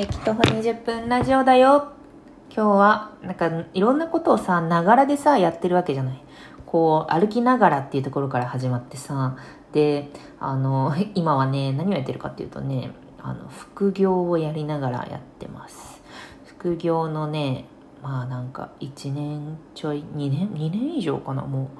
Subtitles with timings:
[0.00, 1.90] えきっと20分ラジオだよ。
[2.54, 6.22] 今日は、なんか、いろんなことをさ、ながらでさ、やってるわけじゃない。
[6.66, 9.36] こう、歩きながらっていうところから始まってさ、
[9.72, 10.08] で、
[10.38, 16.00] あの、今はね、何をやってるかっていうとね、あの、副業をやりながらやってます。
[16.46, 17.64] 副業のね、
[18.00, 21.70] まあなんか、1年ちょい、2年 ?2 年以上かな、も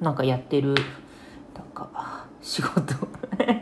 [0.00, 0.76] う、なんかやってる、
[1.52, 2.94] なんか、仕事。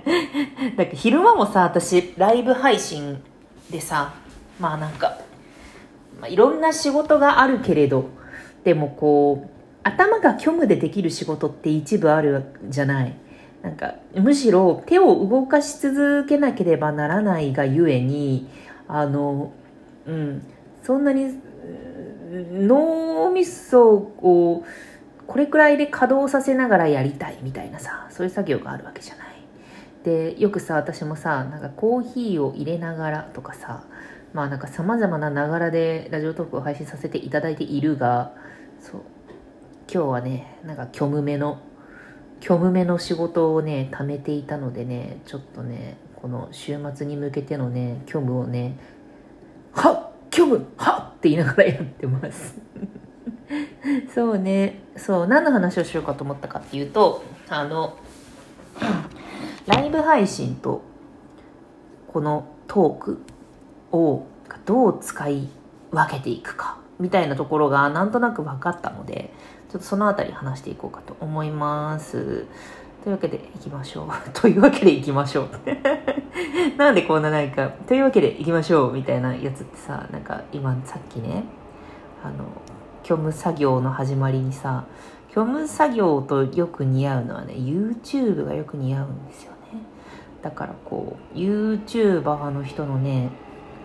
[0.77, 3.23] だけ昼間もさ、私、ライブ配信
[3.71, 4.15] でさ、
[4.61, 5.19] まあなんか、
[6.21, 8.09] まあ、いろんな仕事があるけれど、
[8.65, 9.51] でもこう、
[9.83, 13.15] 頭が虚無でできる仕事って一部あるじゃない。
[13.63, 18.49] なんか、むしろ手を動かし続けなければならないがゆえに、
[18.89, 19.53] あの、
[20.07, 20.43] うん、
[20.83, 21.39] そんなに、
[22.53, 24.65] 脳みそを
[25.27, 29.34] これくらいで稼働させながらやりたいみたいなさ、そういう作業があるわけじゃない。
[30.05, 33.85] で、よくさ、私もさ、なんかコーヒーを入れながらとかさ、
[34.33, 38.35] まあなんか様々なながらでラジオトークを配信させていただいているが、
[38.81, 39.01] そう、
[39.93, 41.61] 今日はね、なんか虚無めの、
[42.41, 48.77] 虚無めの仕事をね、貯めていたのでね、ちょっとね、この週末に向けてのね、虚無をね、
[49.73, 52.57] はっ虚無はっって言いながらやってます。
[54.15, 57.97] そうね、そう、何の話をしようかと思ったかっていうと、あの、
[59.95, 60.83] ブ配信と
[62.09, 63.23] このトーク
[63.93, 64.27] を
[64.67, 65.49] どう使い
[65.93, 69.33] 分けていくかみたいなところがなんとなく分かったので
[69.71, 72.47] ちょっとそのあたり話していこうかと思います。
[73.03, 74.09] というわけでいきましょう。
[74.33, 75.49] というわけでいきましょう。
[76.79, 81.45] なんでこんななんかというわけでいきましょうみたいなやつってさなんか今さっきね
[82.25, 82.45] あの
[83.05, 84.85] 虚無作業の始まりにさ
[85.31, 89.54] 虚無作業とよく似合うのはね YouTube がよく似合うんですよ
[90.45, 93.31] だからこう YouTuber の人のね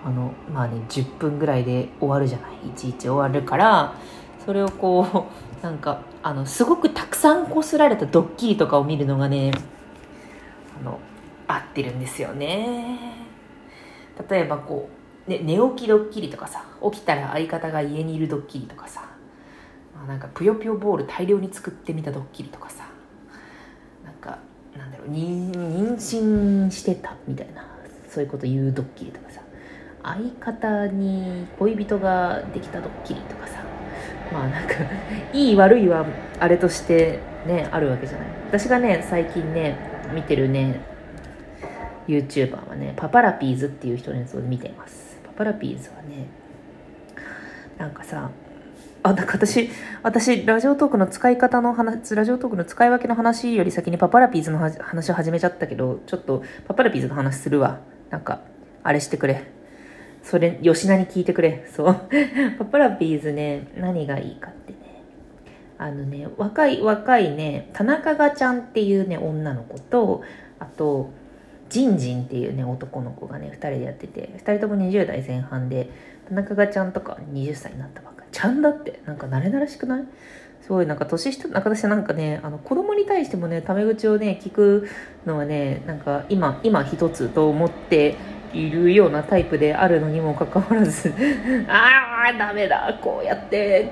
[0.05, 2.67] あのまあね10分ぐらいで終わるじゃない？
[2.67, 3.95] いちいち終わるから
[4.45, 5.29] それをこ
[5.61, 9.51] うなんかあのすごくたくさんこすられたドッキリとかを見るのがね
[10.81, 10.99] あの
[11.47, 13.15] 合ってるんですよね。
[14.29, 14.89] 例えばこ
[15.27, 19.05] う、ね、寝起きドッキリとかさ起きたら相方が家にいるドッキリとかさ、
[20.07, 22.83] なんかぷよぷよボール大量に作ってみたドッキリとかさ
[24.03, 24.39] なんか
[24.79, 27.67] なんだろう妊娠してたみたいな
[28.09, 29.41] そういうこと言うドッキリとかさ
[30.03, 33.63] 相方に恋人ができたドッキリとかさ
[34.31, 34.75] まあなんか
[35.33, 36.05] いい悪いは
[36.39, 38.27] あれとしてねあるわけじゃない。
[38.47, 39.75] 私がね最近ね
[40.13, 40.79] 見てるね
[42.07, 45.19] YouTuber はねパパラピーズっていう人のやつを見てます。
[45.23, 46.27] パパラピーズはね
[47.77, 48.29] なんかさ
[49.01, 49.69] あなんか私
[50.03, 57.79] 私ラジオトークの使い方の話ラジオトークの使い分けの話より先にパパラピーズの話を始めちゃったけどちょっとパパラピーズの話するわ
[58.09, 58.41] なんか
[58.83, 59.59] あれしてくれ
[60.23, 61.65] それ、吉田に聞いてくれ。
[61.73, 61.95] そう。
[62.59, 64.77] パパラピーズね、何がいいかってね。
[65.77, 70.21] あのね、若い、若いね、田中がちゃんっていうね、女の子と、
[70.59, 71.09] あと、
[71.69, 75.89] ジンジンっていうね、男の子がね、二人でやってて、二人とも20代前半で、
[76.27, 78.18] 田中がちゃんとか20歳になったばっか。
[78.31, 80.03] ちゃんだって、なんか慣れ慣れしくない？
[80.61, 84.87] すごいなんか年下、なんか私なんかね、あの子供に対してもね、タメ口をね、聞く
[85.25, 88.15] のはね、なんか今、今一つと思って、
[88.53, 91.13] いるようなタイプであるのにもかかわらず
[91.69, 93.91] ああダメだこうやって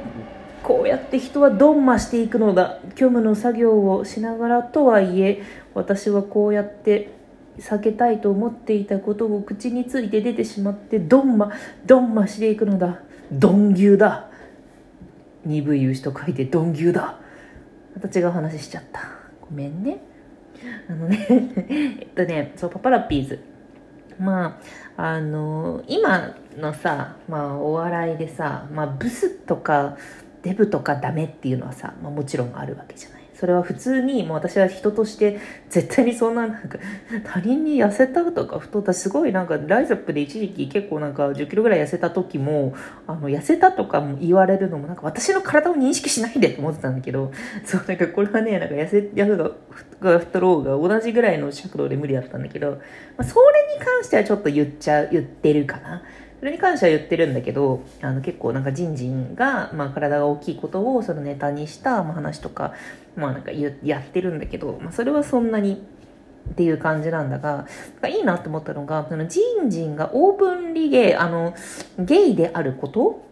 [0.64, 5.42] こうやって人はドンマしていくのだ虚無の作業をしながらとはいえ
[5.76, 7.10] 私はこうやって
[7.60, 11.52] 避けたいと思っていたことを口について出てしまってドンマ
[11.86, 13.00] ドンマしていくのだ。
[13.32, 14.27] ドン牛だ。
[15.48, 17.20] 鈍い牛と書いてドン牛だ。
[17.96, 19.02] また違う話しちゃった。
[19.42, 20.00] ごめんね。
[20.90, 21.26] あのね
[22.00, 23.40] えっとねそうパパラピーズ。
[24.20, 24.60] ま
[24.98, 29.96] あ、あの今のさ、まあ、お笑いでさ、まあ、ブスとか
[30.42, 33.27] デブとかダメっていうのはさ、まあ、もちろんあるわけじゃない。
[33.40, 35.40] それは普通に、もう私は人として、
[35.70, 36.80] 絶対にそんな、なんか、
[37.24, 42.74] 他人に痩せたとか太った、すごいなんか、ライズアップで一時期結構なんか、10キロぐらい痩せた時も、
[43.06, 47.32] あの、痩せたとかも言われるのも、なんか私の体を認識しないでって思ってたんだけど、
[47.64, 49.38] そう、なんかこれはね、なんか痩せ、痩せ
[50.02, 52.78] が太ろうが同じぐらいの尺度で無理だったんだけど、ま
[53.20, 56.02] あ、それに関してはちょっと言っちゃう、言ってるかな。
[56.40, 62.74] それに関しては言ってるんだけど、あの結構なんかジンジンが、まあ体が大きいことをそのネタにした、まあ、話とか、
[63.16, 65.82] まあなんかやってるんだけど、まあそれはそんなに
[66.52, 67.68] っていう感じなんだが、
[68.08, 71.54] いいなと思ったのが、そのジンジンがオープンリゲイ、あの、
[72.00, 73.24] ゲイであること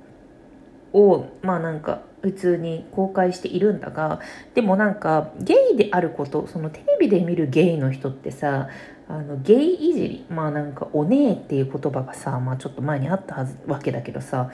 [0.94, 4.19] を、まあなんか、普通に公開しているんだが、
[4.56, 8.68] でもなんか、ゲイであること、そのテレビで見るゲイの人ってさ、
[9.07, 10.25] あのゲイいじり。
[10.30, 14.50] まあなんか「おねえ」っていう言葉がさ、まあ、ちょっと前にあったはずわけだけどさ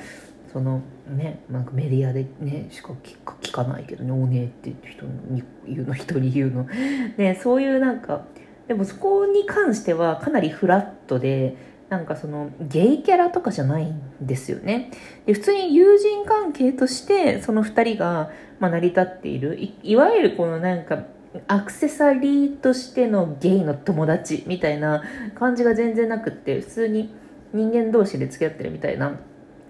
[0.52, 6.68] そのねなんかメディアでねしか聞かないけどね「おねえ」って人に言うの人に言うの。
[7.18, 8.26] ねそういうなんか
[8.68, 11.56] でもそこに関してはかなりフラットで
[11.90, 14.92] なんかそのゲイキャラとかじゃないんですよね。
[15.26, 19.58] で普通に友人関係としてその2人が、まあ、成り立っている。
[19.84, 21.04] いわゆるこのなんか
[21.48, 25.04] アクセサリーとしてのゲイの友達みたいな
[25.36, 27.14] 感じが全然なくって普通に
[27.54, 29.18] 人間同士で付き合ってるみたいな。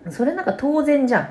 [0.10, 1.30] それなんか当然じゃん。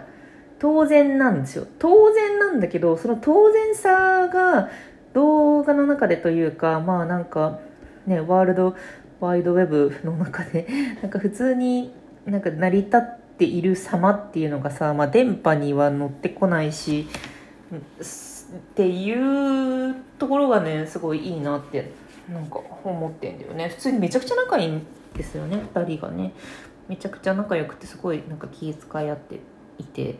[0.60, 1.66] 当然なんですよ。
[1.78, 4.70] 当然なんだけどその当然さが
[5.14, 7.58] 動画の中でというかまあなんか
[8.06, 8.76] ねワールド
[9.20, 10.66] ワイドウェブの中で
[11.02, 11.92] なんか普通に
[12.24, 13.00] なんか成り立っ
[13.38, 17.08] ている様っていうのがさ、まあ、電波には乗ってこないし
[18.56, 21.92] っていうところがねすごいいいなって
[22.32, 23.68] なんか思ってんだよね。
[23.68, 24.86] 普通にめちゃくちゃ仲いいん
[25.16, 26.32] ですよね2人がね。
[26.88, 29.40] めちゃくちゃ仲良くてすごいなんか気遣い合って
[29.78, 30.16] いて。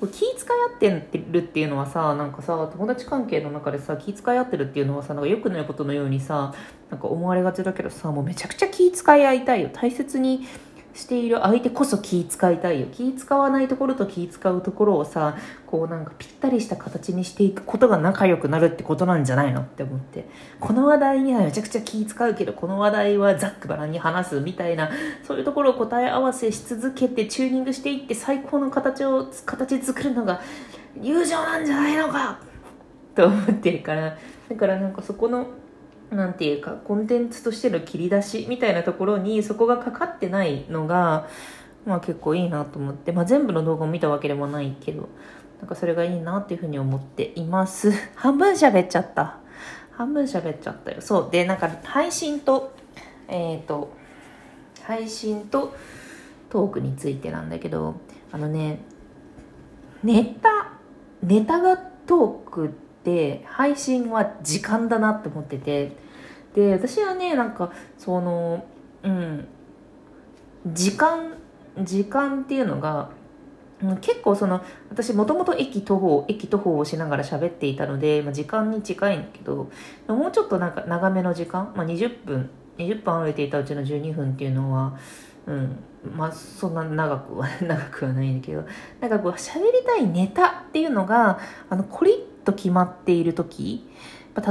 [0.00, 0.32] これ気遣い
[0.72, 6.54] 合ってるっていうのはさなんかさ友達関係の中でさ気遣い合ってるっていうのはさなんか良くないことのようにさ
[6.90, 9.68] なんか思われがちだけどさもうめちゃくちゃ気遣い合いたいよ。
[9.70, 10.46] 大切に
[10.94, 12.86] している相手こそ気使いたいよ。
[12.92, 20.28] 気使わないところと気使うところをさこうなんかぴったりした形にしていくことが仲良くなるってことなんじゃないのって思って。
[20.58, 24.90] この話題にはめちゃくちゃ気使うけどこの話題はざっくばらんに話すみたいな
[25.26, 30.40] そういうところを答え合わせし続けてチューニングしていって最高の形を形作るのが
[31.00, 32.40] 友情なんじゃないのか！
[33.14, 34.16] と思ってるから。
[34.48, 35.46] だからなんかそこの
[36.10, 41.28] なんていうかコンテンツとしての切り出しみたいなところにそこがかかってないのが、
[41.86, 45.08] まあ、結構いいなと思って、まあ、全部の動画を見たわけでもないけど
[45.60, 47.92] なんかそれがいいなっていうふうに思っています。
[48.16, 49.36] 半分喋っちゃった。
[49.92, 51.02] 半分喋っちゃったよ。
[51.02, 51.28] そう。
[51.30, 52.72] でなんか配信と
[53.28, 53.92] えっ、ー、と
[54.82, 55.74] 配信と
[56.48, 57.96] トークについてなんだけど
[58.32, 58.80] あのね
[60.02, 60.72] ネタ
[61.22, 65.96] ネタがトークってって配信は時間だなって思ってて。
[66.54, 68.64] で私はねなんかその
[69.02, 69.46] うん。
[70.66, 71.34] 時間
[71.78, 73.10] 時間っていうのが
[74.02, 79.70] 結構その私もともと駅徒歩駅徒歩をしながら喋っていたので、まあ、時間に近いんだけど
[80.06, 84.98] もうちょっとなんか長めの時間、まあ、20分20分歩いていたうちの12分っていうのは
[85.46, 85.84] うん。
[86.16, 88.64] まあそんな長くは 長くはないんだけど
[89.00, 91.38] なんかこう喋りたいネタっていうのが
[91.68, 93.86] あのコリッと決まっている時。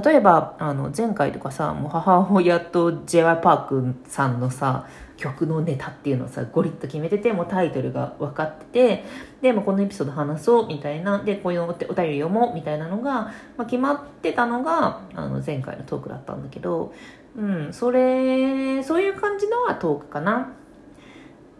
[0.03, 9.03] 例えばあの前回とかさもう母親と j y パークさんのさ曲のネタっていうのをさゴリッと決めててもうタイトルが分かってて
[9.41, 16.93] でもこのエピソード話そうみたいなでこういうお便り読もうみたいなのが、まあ、決まってたのがあの前回のトークだったんだけど
[17.37, 20.53] うんそれそういう感じのはトークかな。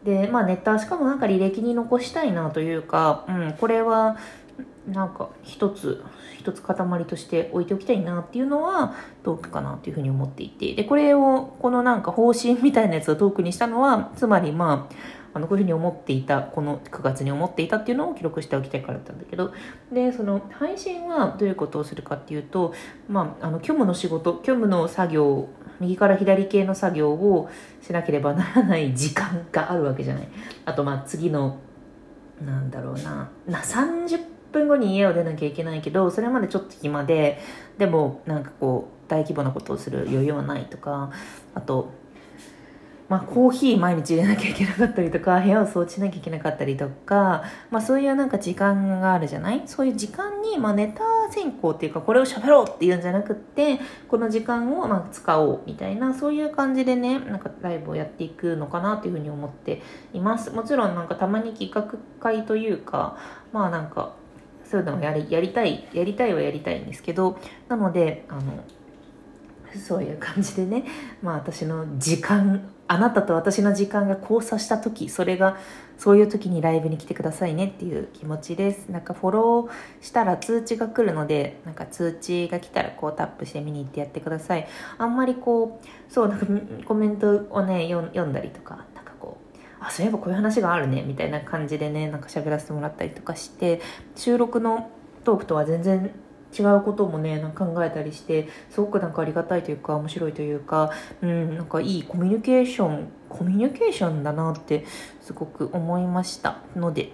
[0.04, 4.16] でまあネタしかもなんか履歴に残したいなというか、うん、これは
[4.88, 6.04] なんか一つ
[6.38, 10.74] 一つ塊として置いておきたいなっていうのはトークかなっていうふうに思っていて。
[10.74, 14.96] でこれをこのなんか方針みたいなやつをトークにしたのはつまりまあ
[15.32, 19.54] あのこういうふうに思っていたこの9月に思っていたっていうのを記録しておきたいからだったんだけど。
[19.92, 22.74] でその配信はどういうことをするかっていうと
[23.08, 25.50] まああの虚無の仕事虚無の作業
[25.80, 27.50] 右から左系の作業を
[27.82, 30.28] しなければならない時間があるわけじゃない。
[30.66, 31.58] あとまあ次の
[32.44, 37.40] なんだろうなな30分分後に家を出なきゃいけないけどそれまでちょっと暇で
[37.78, 41.12] でもなんかこう大規模なことをする余裕はないとか
[41.56, 41.98] あと
[43.10, 49.64] まあ、コーヒー毎日入れなきゃいけなかったりとか部屋を掃除しなきゃいけなかったりとか、まあ、そういうなんか時間があるじゃない？
[49.66, 51.02] そういう時間に、まあ、ネタ
[51.32, 59.82] 選考っていうかこれを喋ろうっていうんじゃなくってこの時間をまあ使おうみたいなそういう感じでねなんかライブをやっていくのかなというふうに思って
[60.14, 60.52] います。
[60.52, 63.18] もちろんなんかたまに企画会というか
[63.52, 64.14] まあなんか
[64.70, 68.64] そういうのをやりやりたいやりたいはやりたいんですけどなのであの
[69.78, 70.84] そういう感じでね
[71.22, 75.58] まあ私の時間あなたと私の時間が交差した時それが
[76.00, 78.90] そういう時にライブに来てくださいねっていう気持ちです。
[78.90, 84.68] なんかフォローしたら通知が来るのでなんか通知が来たらこうタップして見に行ってやってください。
[84.98, 86.46] あんまりこうそうなんか
[86.86, 88.86] コメントをね読んだりとか
[89.80, 93.82] あそういえばこういう話があるねみたいな感じでねなんか喋らせてもらったりとかして
[94.16, 94.90] 収録の
[95.24, 96.12] トークとは全然
[96.58, 104.86] 違うこともねなんか考えたりしてすごくなんかありがたいというか面白いというか、うん、なんかいいコミュニケーションコミュニケーションだなって
[105.22, 106.58] すごく思いました。
[106.76, 107.12] ので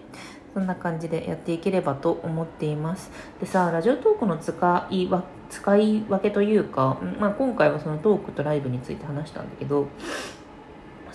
[0.53, 3.11] そんな感じでやっていければと思っています。
[3.41, 9.87] でさラジオトークの使いわ使い分けというか、まあ、今回はそのトークとライブについて話したんだけど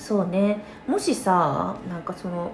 [0.01, 0.65] そうね。
[0.89, 2.51] もしさなんかその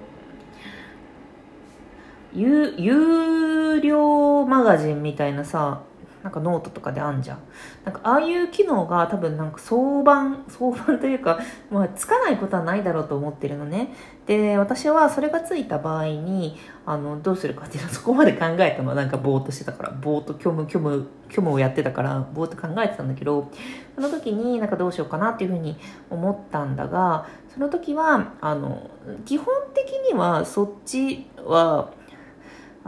[2.33, 5.81] 有有料マガジンみたいなさ
[6.27, 7.39] なんかノートとかであんじゃん。
[7.85, 11.39] なんかああいう機能が多分なんか相番、相番というか、
[11.71, 13.93] まあつかないことはないだろうと思ってるのね。
[14.25, 23.49] で、私はそれがついた場合に、あの、どうするかっていうのは そこまで考えたのはなんかぼーっとしてたから、ぼーっと虚無、虚無、虚無をやってたから、ぼーっと考えてたんだけど、
[23.95, 25.77] その時になんかどうしようかなっていうふうに
[26.09, 28.89] 思ったんだが、その時は、あの、
[29.23, 31.91] 基本的にはそっちは、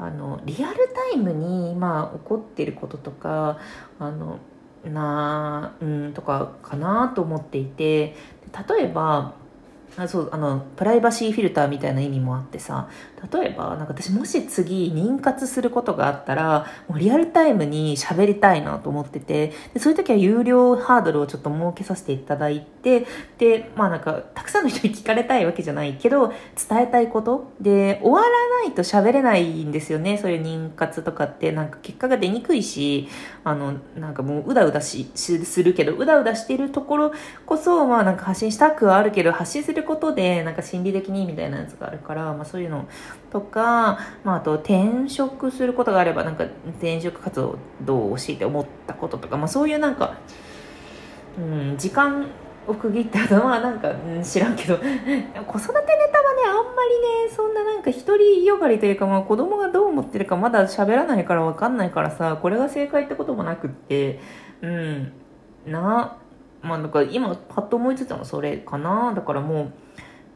[0.02, 3.60] あのリアルタイムに今起こってることとか
[4.00, 4.40] あの
[4.86, 8.16] なうんとかかなと思っていて
[8.70, 9.34] 例えば
[9.98, 12.90] あそうあのプライバシーフィルターみたいな意味もあってさ
[13.32, 23.06] 例えばなんか私もし次妊活することがあったらもうリアルタイムに喋りたいなと思っててでそういう時は有料ハードルをちょっと設けさせていただいて
[23.38, 27.50] でまあなんかたくさんの人に聞かれたいわけじゃないけど伝えたいこと。
[27.60, 28.28] で終わら
[28.64, 31.52] ないと喋れないんですよねそういう妊活とかって。
[31.52, 33.08] なんか結果が出にくいし
[33.44, 37.14] あのなんかもううだうだしするけどうだうだしているところ
[37.46, 42.88] こそまあなんか発信したくはあるけど発信することでなんか心理的にみたいなやつがあるから、まあ、そういうの
[43.32, 46.46] とか、まあ、あと転職することがあればなんか
[46.78, 47.48] 転職活
[47.82, 50.18] 動を教えて思ったこととか、まあ、そういうなんか、
[51.38, 52.28] うん、時間
[52.68, 55.60] を区切ったのはなんか、うん、知らんけど 子育てネタはね
[56.48, 64.20] あんまりねそんななんか独りよがりというか、まあ、子供がどう思ってるかまだ喋らないから分かんないからさこれが正解ってこともなくって
[64.62, 65.12] うん
[65.66, 66.18] な
[66.62, 69.14] まあなんか今パッと思いついたのそれかな。
[69.16, 69.72] だからもう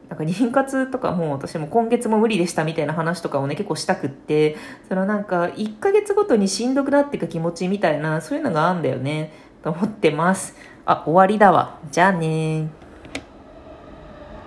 [0.08, 4.56] なんか妊活とかも私も今月も無理でしたみたいな話とかをね結構したくって
[4.88, 9.32] そのなんか1ヶ月ごとにしんどくなっていく気持ちみたいなそういうのがあるんだよね
[9.62, 10.54] と思ってます。
[10.86, 11.78] あ終わりだわ。
[11.90, 12.68] じゃあね